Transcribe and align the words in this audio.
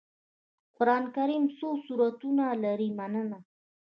قرآن 0.77 1.03
کريم 1.15 1.43
څو 1.57 1.69
سورتونه 1.85 2.45
لري 2.63 2.89
مننه 2.99 3.39